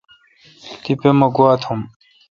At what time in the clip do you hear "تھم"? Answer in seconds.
1.63-1.79